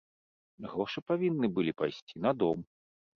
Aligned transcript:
Грошы 0.71 1.03
павінны 1.09 1.49
былі 1.57 1.75
пайсці 1.83 2.15
на 2.25 2.31
дом. 2.45 2.65